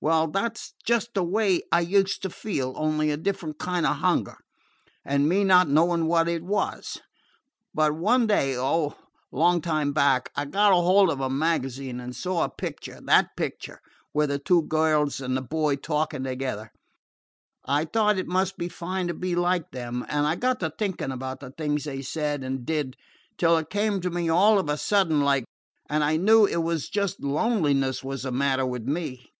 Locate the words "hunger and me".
4.00-5.44